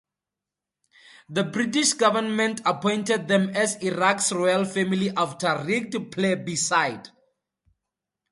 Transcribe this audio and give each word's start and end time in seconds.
The 1.29 1.43
British 1.43 1.93
Government 1.93 2.61
appointed 2.65 3.27
them 3.27 3.49
as 3.49 3.75
Iraq's 3.83 4.31
royal 4.31 4.65
family 4.65 5.11
after 5.15 5.45
a 5.45 5.63
rigged 5.63 6.11
plebiscite. 6.11 7.11